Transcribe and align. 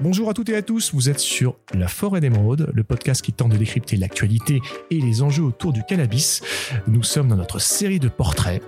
Bonjour 0.00 0.30
à 0.30 0.34
toutes 0.34 0.48
et 0.50 0.54
à 0.54 0.62
tous, 0.62 0.94
vous 0.94 1.08
êtes 1.08 1.18
sur 1.18 1.56
La 1.74 1.88
Forêt 1.88 2.20
d'Émeraude, 2.20 2.70
le 2.72 2.84
podcast 2.84 3.20
qui 3.20 3.32
tente 3.32 3.50
de 3.50 3.56
décrypter 3.56 3.96
l'actualité 3.96 4.60
et 4.92 5.00
les 5.00 5.22
enjeux 5.22 5.42
autour 5.42 5.72
du 5.72 5.82
cannabis. 5.82 6.40
Nous 6.86 7.02
sommes 7.02 7.26
dans 7.26 7.36
notre 7.36 7.58
série 7.58 7.98
de 7.98 8.08
portraits. 8.08 8.62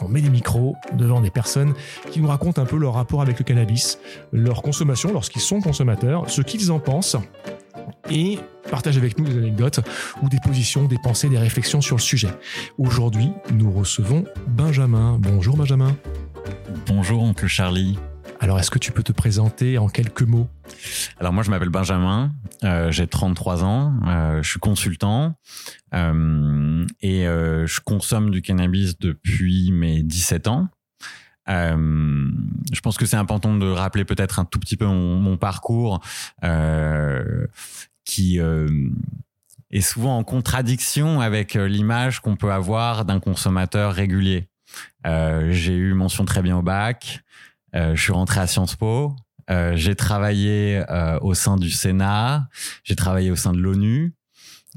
On 0.00 0.08
met 0.08 0.22
des 0.22 0.30
micros 0.30 0.74
devant 0.94 1.20
des 1.20 1.30
personnes 1.30 1.74
qui 2.10 2.20
nous 2.20 2.26
racontent 2.26 2.60
un 2.60 2.64
peu 2.64 2.78
leur 2.78 2.94
rapport 2.94 3.20
avec 3.20 3.38
le 3.38 3.44
cannabis, 3.44 3.98
leur 4.32 4.62
consommation 4.62 5.12
lorsqu'ils 5.12 5.42
sont 5.42 5.60
consommateurs, 5.60 6.30
ce 6.30 6.40
qu'ils 6.40 6.72
en 6.72 6.80
pensent 6.80 7.18
et 8.10 8.38
partagent 8.70 8.96
avec 8.96 9.18
nous 9.18 9.26
des 9.26 9.36
anecdotes 9.36 9.80
ou 10.22 10.30
des 10.30 10.38
positions, 10.42 10.86
des 10.86 10.98
pensées, 11.02 11.28
des 11.28 11.38
réflexions 11.38 11.82
sur 11.82 11.96
le 11.96 12.02
sujet. 12.02 12.30
Aujourd'hui, 12.78 13.30
nous 13.52 13.70
recevons 13.70 14.24
Benjamin. 14.48 15.18
Bonjour 15.20 15.54
Benjamin. 15.54 15.94
Bonjour 16.86 17.22
oncle 17.22 17.46
Charlie. 17.46 17.98
Alors, 18.42 18.58
est-ce 18.58 18.72
que 18.72 18.80
tu 18.80 18.90
peux 18.90 19.04
te 19.04 19.12
présenter 19.12 19.78
en 19.78 19.88
quelques 19.88 20.22
mots? 20.22 20.48
Alors, 21.20 21.32
moi, 21.32 21.44
je 21.44 21.50
m'appelle 21.50 21.68
Benjamin, 21.68 22.32
euh, 22.64 22.90
j'ai 22.90 23.06
33 23.06 23.62
ans, 23.62 23.94
euh, 24.08 24.42
je 24.42 24.50
suis 24.50 24.58
consultant 24.58 25.38
euh, 25.94 26.84
et 27.02 27.22
je 27.22 27.80
consomme 27.80 28.32
du 28.32 28.42
cannabis 28.42 28.98
depuis 28.98 29.70
mes 29.70 30.02
17 30.02 30.48
ans. 30.48 30.66
je 31.46 32.80
pense 32.82 32.96
que 32.96 33.06
c'est 33.06 33.16
important 33.16 33.54
de 33.56 33.70
rappeler 33.70 34.04
peut-être 34.04 34.40
un 34.40 34.44
tout 34.44 34.58
petit 34.58 34.76
peu 34.76 34.86
mon, 34.86 35.36
parcours 35.36 36.00
qui 38.04 38.40
est 39.70 39.80
souvent 39.80 40.18
en 40.18 40.24
contradiction 40.24 41.20
avec 41.20 41.54
l'image 41.54 42.18
qu'on 42.18 42.34
peut 42.34 42.50
avoir 42.50 43.04
d'un 43.04 43.20
consommateur 43.20 43.92
régulier. 43.92 44.48
j'ai 45.04 45.76
eu 45.76 45.94
mention 45.94 46.24
très 46.24 46.42
bien 46.42 46.56
au 46.56 46.62
bac, 46.62 47.22
je 47.74 48.00
suis 48.00 48.12
rentré 48.12 48.40
à 48.40 48.46
Sciences 48.46 48.76
Po. 48.76 49.16
Euh, 49.50 49.72
j'ai 49.76 49.94
travaillé 49.94 50.82
euh, 50.88 51.18
au 51.20 51.34
sein 51.34 51.56
du 51.56 51.70
Sénat. 51.70 52.48
J'ai 52.84 52.96
travaillé 52.96 53.30
au 53.30 53.36
sein 53.36 53.52
de 53.52 53.58
l'ONU. 53.58 54.14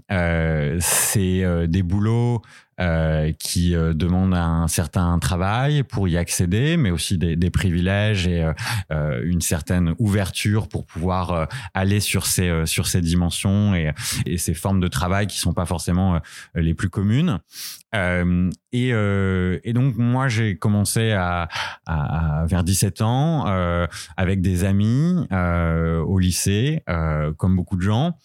C'est 0.09 1.67
des 1.67 1.83
boulots 1.83 2.41
euh, 2.81 3.31
qui 3.39 3.73
euh, 3.73 3.93
demandent 3.93 4.33
un 4.33 4.67
certain 4.67 5.17
travail 5.19 5.83
pour 5.83 6.09
y 6.09 6.17
accéder, 6.17 6.75
mais 6.75 6.91
aussi 6.91 7.17
des, 7.17 7.49
privilèges 7.49 8.27
et 8.27 8.51
euh, 8.91 9.21
une 9.23 9.39
certaine 9.39 9.95
ouverture 9.97 10.67
pour 10.67 10.85
pouvoir 10.85 11.47
aller 11.73 12.01
sur 12.01 12.25
ces 12.25 12.65
sur 12.65 12.87
ces 12.87 12.99
dimensions 12.99 13.73
et, 13.75 13.93
et, 14.25 14.37
ces 14.37 14.53
formes 14.53 14.81
de 14.81 14.89
travail 14.89 15.27
qui 15.27 15.39
sont 15.39 15.53
pas 15.53 15.65
forcément 15.65 16.19
les 16.53 16.73
plus 16.73 16.89
communes. 16.89 17.39
et, 17.93 18.89
et 18.89 19.73
donc 19.73 19.95
moi 19.95 20.27
j'ai 20.27 20.57
commencé 20.57 21.13
à, 21.13 21.47
à, 21.85 22.45
vers 22.45 22.65
17 22.65 23.01
ans 23.01 23.45
avec 24.17 24.41
des 24.41 24.65
amis 24.65 25.25
au 25.31 26.19
lycée, 26.19 26.83
comme 27.37 27.55
beaucoup 27.55 27.77
de 27.77 27.83
gens. 27.83 28.17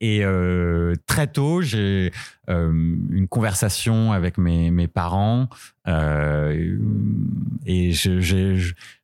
Et 0.00 0.24
euh, 0.24 0.94
très 1.06 1.26
tôt, 1.26 1.60
j'ai 1.60 2.12
euh, 2.48 2.70
une 2.70 3.26
conversation 3.28 4.12
avec 4.12 4.38
mes, 4.38 4.70
mes 4.70 4.86
parents 4.86 5.48
euh, 5.88 6.78
et 7.66 7.92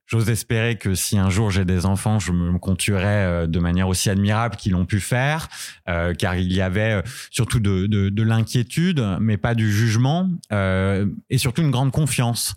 j'ose 0.06 0.28
espérer 0.30 0.76
que 0.76 0.94
si 0.94 1.18
un 1.18 1.30
jour 1.30 1.50
j'ai 1.50 1.64
des 1.64 1.86
enfants, 1.86 2.18
je 2.18 2.32
me 2.32 2.58
contuerai 2.58 3.06
euh, 3.06 3.46
de 3.46 3.58
manière 3.58 3.88
aussi 3.88 4.10
admirable 4.10 4.56
qu'ils 4.56 4.72
l'ont 4.72 4.86
pu 4.86 5.00
faire, 5.00 5.48
euh, 5.88 6.14
car 6.14 6.36
il 6.36 6.52
y 6.52 6.60
avait 6.60 6.92
euh, 6.92 7.02
surtout 7.30 7.60
de, 7.60 7.86
de, 7.86 8.08
de 8.08 8.22
l'inquiétude, 8.22 9.04
mais 9.20 9.36
pas 9.36 9.54
du 9.54 9.72
jugement, 9.72 10.30
et 10.50 11.38
surtout 11.38 11.62
une 11.62 11.70
grande 11.70 11.90
confiance 11.92 12.54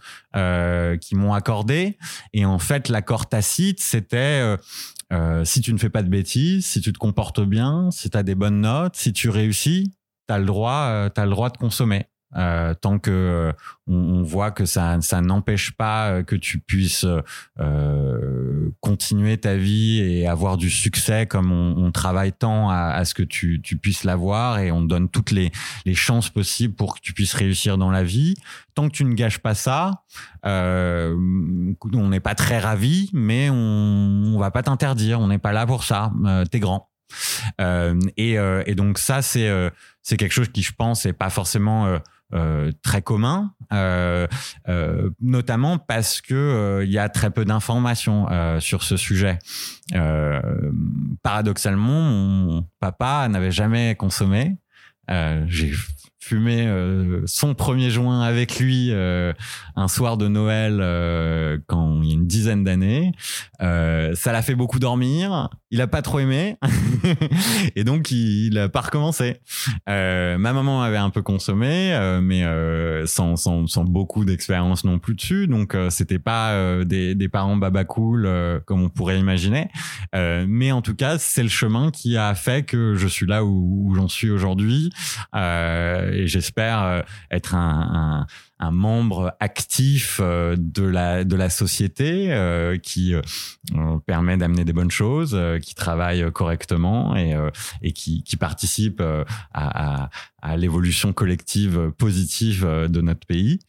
qui 1.01 1.15
m'ont 1.15 1.33
accordé. 1.33 1.97
Et 2.33 2.45
en 2.45 2.59
fait, 2.59 2.89
l'accord 2.89 3.27
tacite, 3.27 3.79
c'était 3.81 4.57
euh, 5.13 5.45
si 5.45 5.61
tu 5.61 5.73
ne 5.73 5.77
fais 5.77 5.89
pas 5.89 6.03
de 6.03 6.09
bêtises, 6.09 6.65
si 6.65 6.81
tu 6.81 6.91
te 6.91 6.97
comportes 6.97 7.41
bien, 7.41 7.89
si 7.91 8.09
tu 8.09 8.17
as 8.17 8.23
des 8.23 8.35
bonnes 8.35 8.61
notes, 8.61 8.95
si 8.95 9.13
tu 9.13 9.29
réussis, 9.29 9.93
tu 10.27 10.33
euh, 10.33 10.35
as 10.35 10.39
le 10.39 11.29
droit 11.29 11.49
de 11.49 11.57
consommer. 11.57 12.05
Euh, 12.35 12.73
tant 12.73 12.99
que 12.99 13.09
euh, 13.09 13.53
on, 13.87 14.21
voit 14.21 14.51
que 14.51 14.65
ça, 14.65 14.99
ça 14.99 15.21
n'empêche 15.21 15.71
pas 15.71 16.09
euh, 16.09 16.23
que 16.23 16.35
tu 16.35 16.59
puisses 16.59 17.05
euh, 17.57 18.69
continuer 18.81 19.37
ta 19.37 19.55
vie 19.55 20.01
et 20.01 20.27
avoir 20.27 20.57
du 20.57 20.69
succès 20.69 21.25
comme 21.25 21.53
on, 21.53 21.77
on 21.77 21.91
travaille 21.93 22.33
tant 22.33 22.69
à, 22.69 22.89
à, 22.89 23.05
ce 23.05 23.13
que 23.13 23.23
tu, 23.23 23.61
tu 23.61 23.77
puisses 23.77 24.03
l'avoir 24.03 24.59
et 24.59 24.73
on 24.73 24.81
donne 24.81 25.07
toutes 25.07 25.31
les, 25.31 25.51
les 25.85 25.95
chances 25.95 26.29
possibles 26.29 26.75
pour 26.75 26.95
que 26.95 26.99
tu 27.01 27.13
puisses 27.13 27.33
réussir 27.33 27.77
dans 27.77 27.91
la 27.91 28.03
vie. 28.03 28.35
Tant 28.75 28.89
que 28.89 28.93
tu 28.93 29.05
ne 29.05 29.13
gâches 29.13 29.39
pas 29.39 29.55
ça, 29.55 30.03
euh, 30.45 31.15
on 31.93 32.09
n'est 32.09 32.19
pas 32.19 32.35
très 32.35 32.59
ravi, 32.59 33.09
mais 33.13 33.49
on, 33.49 33.55
on 33.55 34.37
va 34.37 34.51
pas 34.51 34.63
t'interdire. 34.63 35.21
On 35.21 35.27
n'est 35.27 35.39
pas 35.39 35.53
là 35.53 35.65
pour 35.65 35.85
ça. 35.85 36.11
T'es 36.51 36.59
grand. 36.59 36.89
et, 38.17 38.33
et 38.33 38.75
donc 38.75 38.99
ça, 38.99 39.23
c'est 39.23 39.49
c'est 40.03 40.17
quelque 40.17 40.33
chose 40.33 40.49
qui, 40.49 40.61
je 40.61 40.73
pense, 40.73 41.07
est 41.07 41.13
pas 41.13 41.31
forcément 41.31 41.99
euh, 42.33 42.73
très 42.83 43.01
commun, 43.01 43.53
euh, 43.71 44.27
euh, 44.67 45.09
notamment 45.21 45.77
parce 45.77 46.19
que 46.19 46.81
il 46.83 46.91
y 46.91 46.99
a 46.99 47.07
très 47.07 47.29
peu 47.29 47.45
d'informations 47.45 48.27
sur 48.59 48.83
ce 48.83 48.97
sujet. 48.97 49.39
paradoxalement, 51.23 52.01
mon 52.01 52.67
papa 52.79 53.27
n'avait 53.29 53.51
jamais 53.51 53.95
consommé. 53.95 54.57
J'ai 55.07 55.71
fumé 56.27 56.67
son 57.25 57.53
premier 57.53 57.89
joint 57.89 58.21
avec 58.21 58.59
lui 58.59 58.91
un 58.93 59.87
soir 59.87 60.17
de 60.17 60.27
Noël 60.27 60.77
quand 61.67 62.01
il 62.01 62.09
y 62.09 62.11
a 62.11 62.15
une 62.15 62.27
dizaine 62.27 62.63
d'années. 62.63 63.11
ça 63.59 64.31
l'a 64.31 64.41
fait 64.41 64.55
beaucoup 64.55 64.79
dormir 64.79 65.49
il 65.69 65.81
a 65.81 65.87
pas 65.87 66.01
trop 66.01 66.19
aimé 66.19 66.57
et 67.75 67.83
donc 67.83 68.11
il, 68.11 68.47
il 68.47 68.57
a 68.57 68.69
pas 68.69 68.81
recommencé. 68.81 69.41
Euh, 69.89 70.37
ma 70.37 70.53
maman 70.53 70.81
avait 70.81 70.97
un 70.97 71.09
peu 71.09 71.21
consommé, 71.21 71.93
euh, 71.93 72.21
mais 72.21 72.43
euh, 72.43 73.05
sans, 73.05 73.35
sans, 73.35 73.67
sans, 73.67 73.83
beaucoup 73.83 74.23
d'expérience 74.23 74.85
non 74.85 74.99
plus 74.99 75.15
dessus, 75.15 75.47
donc 75.47 75.75
euh, 75.75 75.89
c'était 75.89 76.19
pas 76.19 76.51
euh, 76.51 76.83
des, 76.85 77.15
des, 77.15 77.27
parents 77.27 77.57
baba 77.57 77.83
cool 77.83 78.25
euh, 78.25 78.59
comme 78.65 78.81
on 78.81 78.89
pourrait 78.89 79.19
imaginer. 79.19 79.67
mais 80.13 80.71
en 80.71 80.81
tout 80.81 80.95
cas, 80.95 81.17
c'est 81.17 81.43
le 81.43 81.49
chemin 81.49 81.91
qui 81.91 82.17
a 82.17 82.33
fait 82.35 82.63
que 82.65 82.95
je 82.95 83.07
suis 83.07 83.25
là 83.25 83.43
où 83.43 83.93
j'en 83.95 84.07
suis 84.07 84.29
aujourd'hui 84.29 84.89
et 86.17 86.27
j'espère 86.27 87.03
être 87.31 87.55
un, 87.55 88.25
un 88.25 88.27
un 88.59 88.71
membre 88.71 89.35
actif 89.39 90.19
euh, 90.21 90.55
de 90.57 90.83
la 90.83 91.23
de 91.23 91.35
la 91.35 91.49
société 91.49 92.33
euh, 92.33 92.77
qui 92.77 93.13
euh, 93.13 93.21
permet 94.05 94.37
d'amener 94.37 94.65
des 94.65 94.73
bonnes 94.73 94.91
choses, 94.91 95.37
qui 95.61 95.75
travaille 95.75 96.31
correctement 96.31 97.15
et 97.15 97.35
et 97.81 97.91
qui 97.91 98.23
qui 98.23 98.37
participe 98.37 99.01
à, 99.01 99.25
à, 99.53 100.09
à 100.41 100.57
l'évolution 100.57 101.13
collective 101.13 101.91
positive 101.97 102.65
de 102.65 103.01
notre 103.01 103.25
pays. 103.27 103.59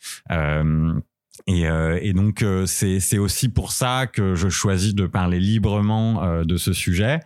Et, 1.47 1.63
et, 1.63 2.13
donc 2.13 2.45
c'est 2.67 3.19
aussi 3.19 3.49
pour 3.49 3.73
ça 3.73 4.07
que 4.07 4.35
je 4.35 4.49
choisis 4.49 4.95
de 4.95 5.07
parler 5.07 5.41
librement 5.41 6.45
de 6.45 6.57
ce 6.57 6.73
sujet 6.73 7.21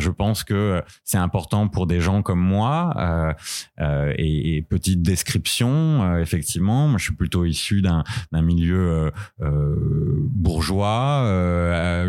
je 0.00 0.10
pense 0.10 0.44
que 0.44 0.82
c'est 1.04 1.18
important 1.18 1.68
pour 1.68 1.86
des 1.86 2.00
gens 2.00 2.22
comme 2.22 2.40
moi. 2.40 2.94
Euh, 2.96 3.32
euh, 3.80 4.12
et, 4.16 4.56
et, 4.56 4.62
petite 4.62 5.02
description, 5.02 6.02
euh, 6.02 6.20
effectivement, 6.20 6.88
moi, 6.88 6.98
je 6.98 7.04
suis 7.04 7.14
plutôt 7.14 7.44
issu 7.44 7.82
d'un 7.82 8.04
milieu 8.32 8.90
euh, 8.90 9.10
euh, 9.42 9.74
bourgeois. 10.20 11.24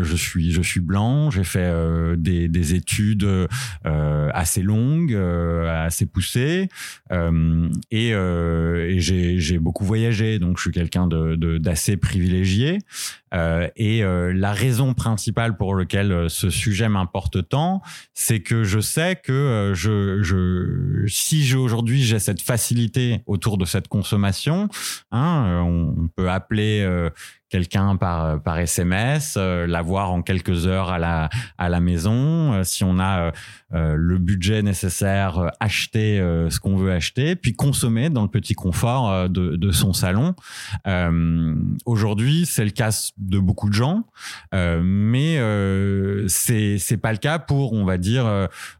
je 0.02 0.16
suis 0.16 0.52
je 0.52 0.62
suis 0.62 0.80
blanc. 0.80 1.30
J'ai 1.30 1.44
fait 1.44 1.72
des, 2.16 2.48
des, 2.48 2.74
études 2.74 3.28
assez 3.84 4.62
longues, 4.62 5.14
assez 5.14 6.06
poussées, 6.06 6.68
et, 7.90 8.08
et 8.10 9.00
j'ai 9.00 9.58
beaucoup 9.58 9.84
voyagé. 9.84 10.38
Donc, 10.38 10.56
je 10.56 10.62
suis 10.62 10.72
quelqu'un 10.72 11.06
de 11.06 11.58
d'assez 11.58 11.96
privilégié. 11.96 12.78
Euh, 13.34 13.68
et 13.76 14.04
euh, 14.04 14.32
la 14.32 14.52
raison 14.52 14.94
principale 14.94 15.56
pour 15.56 15.74
laquelle 15.74 16.12
euh, 16.12 16.28
ce 16.28 16.50
sujet 16.50 16.88
m'importe 16.88 17.48
tant, 17.48 17.73
c'est 18.12 18.40
que 18.40 18.64
je 18.64 18.80
sais 18.80 19.16
que 19.16 19.72
je, 19.74 20.22
je, 20.22 21.06
si 21.06 21.54
aujourd'hui 21.54 22.02
j'ai 22.02 22.18
cette 22.18 22.42
facilité 22.42 23.22
autour 23.26 23.58
de 23.58 23.64
cette 23.64 23.88
consommation, 23.88 24.68
hein, 25.10 25.62
on, 25.64 26.08
peut 26.16 26.30
appeler 26.30 26.86
quelqu'un 27.54 27.96
par 27.96 28.42
par 28.42 28.58
SMS, 28.58 29.36
l'avoir 29.36 30.10
en 30.10 30.22
quelques 30.22 30.66
heures 30.66 30.90
à 30.90 30.98
la 30.98 31.28
à 31.58 31.68
la 31.68 31.78
maison. 31.78 32.64
si 32.64 32.82
on 32.82 32.98
a 32.98 33.30
le 33.72 34.18
budget 34.18 34.62
nécessaire, 34.62 35.52
acheter 35.60 36.18
ce 36.48 36.58
qu'on 36.58 36.76
veut 36.76 36.92
acheter, 36.92 37.36
puis 37.36 37.54
consommer 37.54 38.10
dans 38.10 38.22
le 38.22 38.28
petit 38.28 38.54
confort 38.54 39.28
de, 39.28 39.56
de 39.56 39.70
son 39.70 39.92
salon. 39.92 40.34
Aujourd'hui, 41.86 42.46
c'est 42.46 42.64
le 42.64 42.70
cas 42.70 43.12
de 43.18 43.38
beaucoup 43.38 43.68
de 43.68 43.74
gens, 43.74 44.04
euh, 44.54 44.80
mais 44.82 45.38
euh, 45.38 46.26
c'est 46.28 46.78
c'est 46.78 46.96
pas 46.96 47.12
le 47.12 47.18
cas 47.18 47.38
pour 47.38 47.72
on 47.72 47.84
va 47.84 47.98
dire 47.98 48.24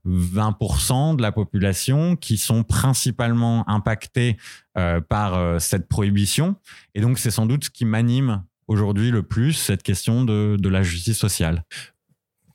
20% 0.06 1.12
euh, 1.12 1.16
de 1.16 1.22
la 1.22 1.32
population 1.32 2.16
qui 2.16 2.36
sont 2.36 2.62
principalement 2.62 3.68
impactés 3.68 4.36
euh, 4.76 5.00
par 5.00 5.34
euh, 5.34 5.58
cette 5.58 5.88
prohibition, 5.88 6.56
et 6.94 7.00
donc 7.00 7.18
c'est 7.18 7.30
sans 7.30 7.46
doute 7.46 7.64
ce 7.64 7.70
qui 7.70 7.84
m'anime 7.84 8.44
aujourd'hui 8.66 9.10
le 9.10 9.22
plus 9.22 9.52
cette 9.52 9.82
question 9.82 10.24
de 10.24 10.56
de 10.58 10.68
la 10.68 10.82
justice 10.82 11.18
sociale. 11.18 11.64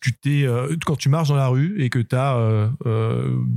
Tu 0.01 0.13
t'es, 0.13 0.43
euh, 0.43 0.75
quand 0.85 0.95
tu 0.95 1.09
marches 1.09 1.29
dans 1.29 1.35
la 1.35 1.47
rue 1.47 1.81
et 1.81 1.89
que 1.89 1.99
tu 1.99 2.15
as 2.15 2.71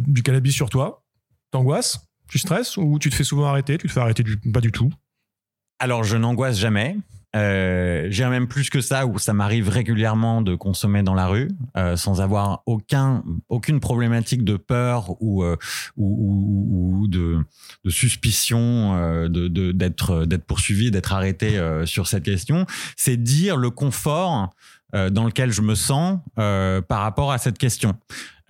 du 0.07 0.23
cannabis 0.23 0.55
sur 0.55 0.71
toi, 0.71 1.05
t'angoisses, 1.51 2.01
tu 2.29 2.39
stresses 2.39 2.77
ou 2.77 2.99
tu 2.99 3.11
te 3.11 3.15
fais 3.15 3.25
souvent 3.25 3.47
arrêter, 3.47 3.79
tu 3.79 3.87
te 3.87 3.93
fais 3.93 4.01
arrêter 4.01 4.23
du, 4.23 4.37
pas 4.39 4.61
du 4.61 4.73
tout? 4.73 4.91
Alors, 5.79 6.05
je 6.05 6.17
n'angoisse 6.17 6.59
jamais. 6.59 6.97
Euh, 7.35 8.09
J'ai 8.11 8.27
même 8.27 8.47
plus 8.47 8.69
que 8.69 8.81
ça 8.81 9.07
où 9.07 9.19
ça 9.19 9.33
m'arrive 9.33 9.69
régulièrement 9.69 10.43
de 10.43 10.55
consommer 10.55 11.03
dans 11.03 11.15
la 11.15 11.27
rue 11.27 11.49
euh, 11.77 11.97
sans 11.97 12.21
avoir 12.21 12.63
aucun 12.67 13.23
aucune 13.49 13.81
problématique 13.81 14.45
de 14.45 14.57
peur 14.57 15.17
ou 15.21 15.43
euh, 15.43 15.57
ou, 15.97 17.01
ou, 17.01 17.09
de, 17.09 17.39
de, 17.85 17.91
suspicion 17.91 18.95
euh, 18.97 19.29
de 19.29 19.73
d'être 19.73 20.27
d'être 20.27 20.45
poursuivi 20.45 20.91
d'être 20.91 21.13
arrêté 21.15 21.59
euh, 21.59 21.87
sur 21.87 22.07
cette 22.07 22.25
question. 22.25 22.67
C'est 22.97 23.17
dire 23.17 23.57
le 23.57 23.71
confort 23.71 24.51
dans 24.93 25.25
lequel 25.25 25.51
je 25.51 25.63
me 25.63 25.75
sens 25.75 26.19
par 26.37 27.01
rapport 27.01 27.33
à 27.33 27.39
cette 27.39 27.59
question 27.59 27.97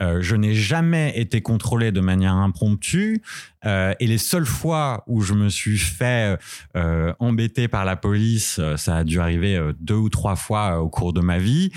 euh, 0.02 0.20
je 0.20 0.34
n'ai 0.34 0.54
jamais 0.54 1.12
été 1.16 1.40
contrôlé 1.42 1.92
de 1.92 2.00
manière 2.00 2.34
impromptue 2.34 3.22
euh, 3.64 3.94
et 4.00 4.06
les 4.06 4.18
seules 4.18 4.46
fois 4.46 5.04
où 5.06 5.20
je 5.20 5.34
me 5.34 5.48
suis 5.48 5.78
fait 5.78 6.38
euh, 6.76 7.12
embêter 7.20 7.68
par 7.68 7.84
la 7.84 7.94
police, 7.94 8.60
ça 8.76 8.96
a 8.96 9.04
dû 9.04 9.20
arriver 9.20 9.60
deux 9.80 9.94
ou 9.94 10.08
trois 10.08 10.34
fois 10.34 10.80
au 10.80 10.88
cours 10.88 11.12
de 11.12 11.20
ma 11.20 11.38
vie, 11.38 11.70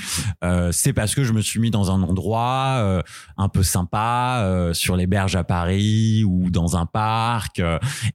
c'est 0.71 0.93
parce 0.93 1.13
que 1.13 1.23
je 1.23 1.33
me 1.33 1.41
suis 1.41 1.59
mis 1.59 1.69
dans 1.69 1.91
un 1.91 2.01
endroit 2.01 3.01
un 3.37 3.49
peu 3.49 3.63
sympa 3.63 4.71
sur 4.73 4.95
les 4.95 5.07
berges 5.07 5.35
à 5.35 5.43
Paris 5.43 6.23
ou 6.25 6.49
dans 6.49 6.77
un 6.77 6.85
parc 6.85 7.61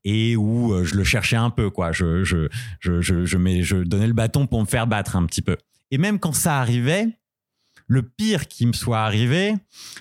et 0.04 0.36
où 0.36 0.84
je 0.84 0.94
le 0.94 1.04
cherchais 1.04 1.36
un 1.36 1.50
peu 1.50 1.70
quoi. 1.70 1.92
Je 1.92 2.24
je 2.24 2.48
je 2.80 3.00
je 3.00 3.24
je 3.24 3.76
donnais 3.76 4.06
le 4.06 4.12
bâton 4.12 4.46
pour 4.46 4.60
me 4.60 4.66
faire 4.66 4.86
battre 4.86 5.16
un 5.16 5.26
petit 5.26 5.42
peu. 5.42 5.56
Et 5.90 5.98
même 5.98 6.18
quand 6.18 6.32
ça 6.32 6.58
arrivait, 6.58 7.08
le 7.90 8.02
pire 8.02 8.46
qui 8.46 8.66
me 8.66 8.72
soit 8.72 9.00
arrivé, 9.00 9.56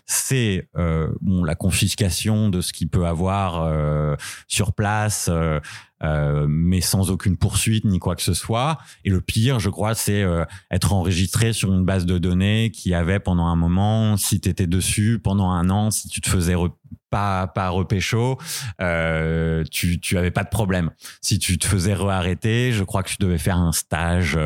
c'est 0.05 0.69
euh, 0.77 1.11
la 1.43 1.55
confiscation 1.55 2.49
de 2.49 2.61
ce 2.61 2.71
qu'il 2.71 2.87
peut 2.87 3.07
avoir 3.07 3.63
euh, 3.63 4.15
sur 4.47 4.73
place, 4.73 5.27
euh, 5.27 6.45
mais 6.47 6.81
sans 6.81 7.09
aucune 7.09 7.35
poursuite 7.35 7.85
ni 7.85 7.97
quoi 7.97 8.15
que 8.15 8.21
ce 8.21 8.35
soit. 8.35 8.77
Et 9.05 9.09
le 9.09 9.21
pire, 9.21 9.59
je 9.59 9.71
crois, 9.71 9.95
c'est 9.95 10.23
être 10.69 10.93
enregistré 10.93 11.51
sur 11.51 11.73
une 11.73 11.83
base 11.83 12.05
de 12.05 12.19
données 12.19 12.69
qui 12.69 12.93
avait 12.93 13.19
pendant 13.19 13.47
un 13.47 13.55
moment, 13.55 14.17
si 14.17 14.39
tu 14.39 14.49
étais 14.49 14.67
dessus 14.67 15.17
pendant 15.17 15.49
un 15.49 15.71
an, 15.71 15.89
si 15.89 16.09
tu 16.09 16.21
te 16.21 16.29
faisais 16.29 16.53
pas 17.09 17.47
pas 17.47 17.69
repécho, 17.69 18.37
euh, 18.81 19.63
tu 19.71 19.99
tu 19.99 20.17
avais 20.17 20.31
pas 20.31 20.43
de 20.43 20.49
problème. 20.49 20.91
Si 21.21 21.39
tu 21.39 21.57
te 21.57 21.65
faisais 21.65 21.93
re-arrêter, 21.93 22.71
je 22.71 22.83
crois 22.83 23.03
que 23.03 23.09
tu 23.09 23.17
devais 23.19 23.37
faire 23.37 23.57
un 23.57 23.71
stage 23.71 24.37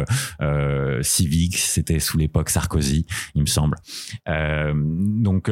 euh, 0.42 1.02
civique. 1.04 1.58
C'était 1.58 2.00
sous 2.00 2.18
l'époque 2.18 2.50
Sarkozy, 2.50 3.06
il 3.36 3.42
me 3.42 3.48
semble. 3.48 3.78
Euh, 4.28 4.74
donc 4.76 5.50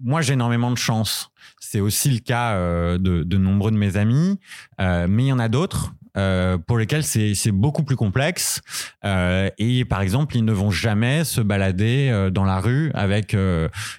moi 0.00 0.20
j'ai 0.20 0.34
énormément 0.34 0.70
de 0.70 0.78
chance. 0.78 1.30
C'est 1.60 1.80
aussi 1.80 2.10
le 2.10 2.20
cas 2.20 2.56
de, 2.98 3.22
de, 3.24 3.36
nombreux 3.36 3.70
de 3.70 3.76
mes 3.76 3.96
amis, 3.96 4.38
mais 4.78 5.24
il 5.24 5.26
y 5.26 5.32
en 5.32 5.38
a 5.38 5.48
d'autres 5.48 5.92
euh, 6.16 6.58
pour 6.58 6.78
lesquels 6.78 7.04
c'est 7.04 7.52
beaucoup 7.52 7.82
plus 7.82 7.96
complexe. 7.96 8.60
Euh, 9.04 9.50
et 9.58 9.84
par 9.84 10.00
exemple, 10.00 10.36
ils 10.36 10.44
ne 10.44 10.52
vont 10.52 10.70
jamais 10.70 11.24
se 11.24 11.40
balader 11.40 12.08
euh, 12.10 12.30
dans 12.30 12.44
la 12.44 12.60
rue 12.60 12.90
avec 12.94 13.36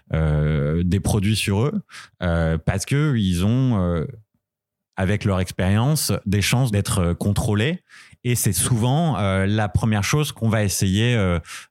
des 0.09 0.99
produits 0.99 1.35
sur 1.35 1.61
eux 1.61 1.81
parce 2.19 2.85
que 2.85 3.15
ils 3.17 3.45
ont, 3.45 4.05
avec 4.95 5.23
leur 5.23 5.39
expérience, 5.39 6.11
des 6.25 6.41
chances 6.41 6.71
d'être 6.71 7.13
contrôlés. 7.13 7.83
Et 8.25 8.35
c'est 8.35 8.53
souvent 8.53 9.17
la 9.17 9.69
première 9.69 10.03
chose 10.03 10.31
qu'on 10.31 10.49
va 10.49 10.63
essayer 10.63 11.15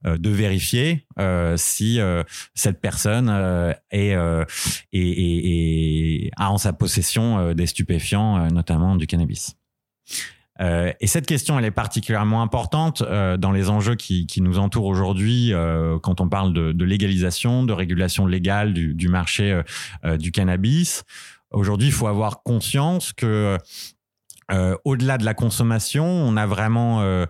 de 0.05 0.31
vérifier 0.31 1.07
si 1.57 2.01
cette 2.55 2.81
personne 2.81 3.29
a 3.29 3.77
en 6.39 6.59
sa 6.59 6.73
possession 6.73 7.53
des 7.53 7.67
stupéfiants, 7.67 8.51
notamment 8.51 8.97
du 8.97 9.07
cannabis. 9.07 9.59
Euh, 10.61 10.93
et 11.01 11.07
cette 11.07 11.27
question, 11.27 11.59
elle 11.59 11.65
est 11.65 11.71
particulièrement 11.71 12.43
importante 12.43 13.03
euh, 13.03 13.37
dans 13.37 13.53
les 13.53 13.71
enjeux 13.71 13.95
qui, 13.95 14.27
nous 14.41 14.59
entourent 14.59 14.87
aujourd'hui 14.87 15.53
euh, 15.53 15.99
quand 15.99 16.21
on 16.21 16.29
parle 16.29 16.53
de, 16.53 16.85
légalisation, 16.85 17.65
de 17.65 17.73
régulation 17.73 18.27
légale 18.27 18.73
du, 18.73 19.09
marché 19.09 19.63
du 20.19 20.33
cannabis. 20.33 21.05
Aujourd'hui, 21.51 21.89
il 21.89 21.93
faut 21.93 22.07
avoir 22.07 22.43
conscience 22.43 23.13
que 23.13 23.59
au-delà 24.85 25.19
de 25.19 25.25
la 25.25 25.35
consommation, 25.35 26.05
on 26.07 26.37
a 26.37 26.47
vraiment 26.47 27.27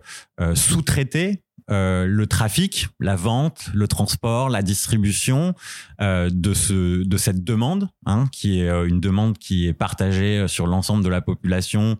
sous-traité 0.54 1.42
le 1.68 2.24
trafic, 2.26 2.88
la 3.00 3.16
vente, 3.16 3.70
le 3.74 3.88
transport, 3.88 4.48
la 4.48 4.62
distribution 4.62 5.54
de 6.00 6.54
ce 6.54 7.04
de 7.04 7.16
cette 7.16 7.42
demande, 7.42 7.88
hein, 8.06 8.26
qui 8.32 8.60
est 8.60 8.68
une 8.86 9.00
demande 9.00 9.38
qui 9.38 9.66
est 9.66 9.74
partagée 9.74 10.46
sur 10.46 10.66
l'ensemble 10.66 11.02
de 11.02 11.08
la 11.10 11.20
population 11.20 11.98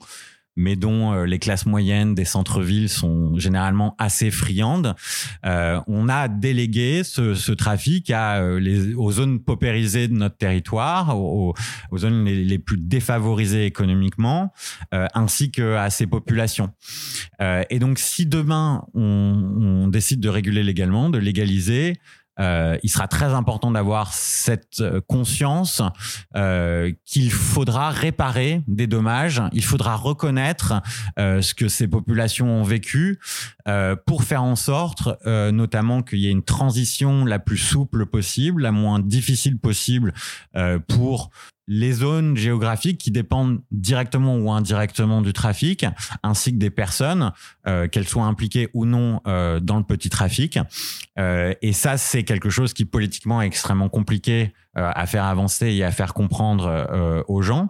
mais 0.59 0.75
dont 0.75 1.13
euh, 1.13 1.25
les 1.25 1.39
classes 1.39 1.67
moyennes 1.67 2.15
des 2.15 2.25
centres-villes 2.25 2.89
sont 2.89 3.39
généralement 3.39 3.95
assez 3.97 4.31
friandes. 4.31 4.95
Euh, 5.47 5.81
on 5.87 6.09
a 6.09 6.27
délégué 6.27 7.05
ce, 7.05 7.35
ce 7.35 7.53
trafic 7.53 8.11
à, 8.11 8.39
euh, 8.43 8.59
les, 8.59 8.93
aux 8.95 9.13
zones 9.13 9.39
paupérisées 9.39 10.09
de 10.09 10.15
notre 10.15 10.37
territoire, 10.37 11.17
aux, 11.17 11.55
aux 11.93 11.99
zones 11.99 12.25
les, 12.25 12.59
plus 12.59 12.77
défavorisées 12.77 13.67
économiquement, 13.67 14.53
euh, 14.93 15.07
ainsi 15.15 15.53
qu'à 15.53 15.91
ces 15.91 16.09
populations. 16.09 16.71
Euh, 17.41 17.63
et 17.71 17.79
donc, 17.79 18.01
si 18.01 18.27
demain 18.27 18.85
on, 18.95 19.83
on 19.85 19.89
décide 19.89 20.19
de 20.19 20.29
réguler 20.29 20.65
légalement, 20.65 21.09
de 21.09 21.19
légaliser, 21.19 21.95
euh, 22.41 22.79
il 22.83 22.91
sera 22.91 23.09
très 23.09 23.35
important 23.35 23.71
d'avoir 23.71 24.13
cette 24.13 24.81
euh, 24.81 25.01
conscience 25.07 25.83
euh, 26.37 26.93
qu'il 27.05 27.31
faudra 27.33 27.91
réparer 27.91 28.63
des 28.67 28.87
dommages, 28.87 29.43
il 29.53 29.65
faudra 29.65 29.97
reconnaître 29.97 30.75
euh, 31.19 31.43
ce 31.43 31.55
que 31.55 31.69
ces 31.69 31.89
populations 31.89 32.61
ont 32.61 32.63
vécu 32.63 33.19
euh, 33.67 33.97
pour 34.07 34.25
faire 34.25 34.43
en 34.43 34.57
sorte, 34.57 35.09
euh, 35.27 35.51
notamment 35.51 36.03
qu'il 36.03 36.21
y 36.21 36.29
ait 36.29 36.33
une 36.33 36.45
transition 36.45 37.25
la 37.25 37.39
plus 37.39 37.59
souple 37.59 38.07
possible, 38.07 38.63
la 38.63 38.73
moins 38.73 38.99
difficile 38.99 39.59
possible 39.59 40.13
pour 40.87 41.31
les 41.69 41.93
zones 41.93 42.37
géographiques 42.37 42.99
qui 42.99 43.11
dépendent 43.11 43.61
directement 43.71 44.37
ou 44.37 44.51
indirectement 44.51 45.21
du 45.21 45.35
trafic, 45.35 45.85
ainsi 46.23 46.53
que 46.53 46.57
des 46.57 46.71
personnes, 46.71 47.33
euh, 47.67 47.87
qu'elles 47.87 48.09
soient 48.09 48.25
impliquées 48.25 48.71
ou 48.73 48.87
non 48.87 49.21
euh, 49.27 49.61
dans 49.61 49.77
le 49.77 49.85
petit 49.85 50.09
trafic. 50.09 50.59
Euh, 51.19 51.53
et 51.61 51.75
ça, 51.75 51.99
c'est 51.99 52.25
quelque 52.25 52.49
chose 52.49 52.73
qui 52.73 52.87
politiquement 52.87 53.43
est 53.43 53.47
extrêmement 53.47 53.91
compliqué 53.91 54.53
à 54.75 55.07
faire 55.07 55.25
avancer 55.25 55.73
et 55.73 55.83
à 55.83 55.91
faire 55.91 56.15
comprendre 56.15 57.25
aux 57.27 57.43
gens. 57.43 57.69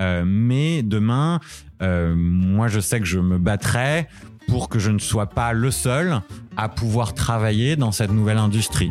Mais 0.00 0.82
demain, 0.82 1.38
moi, 1.80 2.66
je 2.66 2.80
sais 2.80 2.98
que 2.98 3.06
je 3.06 3.20
me 3.20 3.38
battrai 3.38 4.08
pour 4.48 4.68
que 4.68 4.80
je 4.80 4.90
ne 4.90 4.98
sois 4.98 5.28
pas 5.28 5.52
le 5.52 5.70
seul 5.70 6.20
à 6.56 6.68
pouvoir 6.68 7.14
travailler 7.14 7.76
dans 7.76 7.92
cette 7.92 8.10
nouvelle 8.10 8.38
industrie. 8.38 8.90